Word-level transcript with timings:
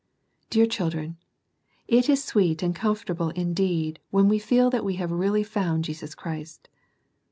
Dear 0.49 0.65
children, 0.65 1.17
it 1.87 2.09
is 2.09 2.23
sweet 2.23 2.63
and 2.63 2.75
comfortable 2.75 3.29
indeed 3.29 3.99
when 4.09 4.29
we 4.29 4.39
feel 4.39 4.71
that 4.71 4.83
we 4.83 4.95
have 4.95 5.11
really 5.11 5.43
found 5.43 5.83
Jesus 5.85 6.15
Christ. 6.15 6.69